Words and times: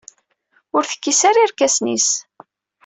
Ur 0.75 0.83
tekkis 0.85 1.21
ara 1.29 1.43
irkasen-is. 1.45 2.09